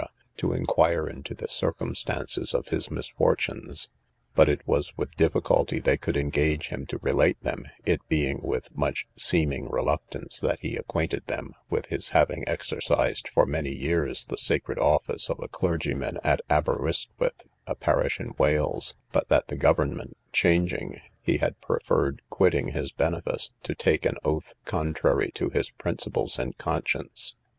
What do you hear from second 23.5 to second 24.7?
to taking an oath